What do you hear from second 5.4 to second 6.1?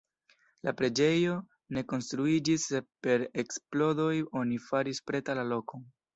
la lokon.